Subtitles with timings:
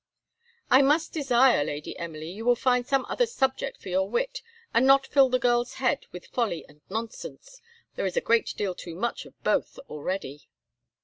[0.71, 4.41] "I must desire, Lady Emily, you will find some other subject for your wit,
[4.73, 7.61] and not fill the girl's head with folly and nonsense;
[7.95, 10.49] there is a great deal too much of both already."